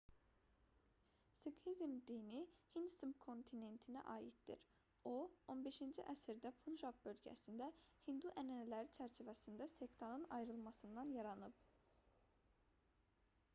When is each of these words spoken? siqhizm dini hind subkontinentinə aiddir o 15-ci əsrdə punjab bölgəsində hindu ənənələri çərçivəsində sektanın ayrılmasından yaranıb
siqhizm 1.41 1.91
dini 2.11 2.39
hind 2.75 2.93
subkontinentinə 2.93 4.01
aiddir 4.13 4.63
o 5.09 5.13
15-ci 5.51 6.05
əsrdə 6.15 6.51
punjab 6.63 6.97
bölgəsində 7.09 7.67
hindu 8.09 8.31
ənənələri 8.43 8.93
çərçivəsində 8.99 9.67
sektanın 9.77 10.27
ayrılmasından 10.39 11.13
yaranıb 11.19 11.61